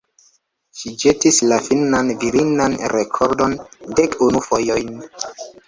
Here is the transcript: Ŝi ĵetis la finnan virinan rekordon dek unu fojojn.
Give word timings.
Ŝi 0.79 0.93
ĵetis 1.03 1.37
la 1.51 1.59
finnan 1.65 2.09
virinan 2.25 2.79
rekordon 2.95 3.55
dek 4.01 4.19
unu 4.33 4.45
fojojn. 4.51 4.93